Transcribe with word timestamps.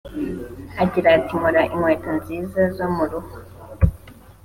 Agira 0.83 1.07
ati 1.17 1.31
“Nkora 1.39 1.61
inkweto 1.73 2.09
nziza 2.17 2.61
zo 2.75 2.85
mu 2.95 3.03
ruhu 3.09 3.35